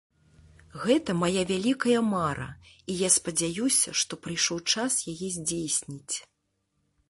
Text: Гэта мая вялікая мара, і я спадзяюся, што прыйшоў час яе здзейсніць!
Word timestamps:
Гэта 0.85 1.13
мая 1.23 1.43
вялікая 1.51 1.97
мара, 2.13 2.49
і 2.93 2.97
я 3.01 3.09
спадзяюся, 3.17 3.89
што 4.03 4.13
прыйшоў 4.27 4.57
час 4.77 4.93
яе 5.15 5.29
здзейсніць! 5.41 6.15